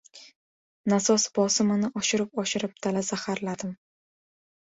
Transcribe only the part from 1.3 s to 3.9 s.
bosimini oshirib-oshirib dala zaharladim.